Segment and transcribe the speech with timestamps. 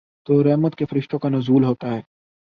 [0.25, 2.01] تو رحمت کے فرشتوں کا نزول ہوتا ہے۔